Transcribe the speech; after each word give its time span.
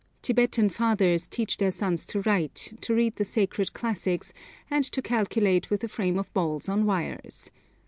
Tibetan 0.23 0.69
fathers 0.69 1.27
teach 1.27 1.57
their 1.57 1.69
sons 1.69 2.07
to 2.07 2.21
write, 2.21 2.73
to 2.81 2.95
read 2.95 3.17
the 3.17 3.23
sacred 3.23 3.73
classics, 3.73 4.33
and 4.67 4.83
to 4.85 4.99
calculate 4.99 5.69
with 5.69 5.83
a 5.83 5.87
frame 5.87 6.17
of 6.17 6.33
balls 6.33 6.67
on 6.67 6.87
wires. 6.87 7.51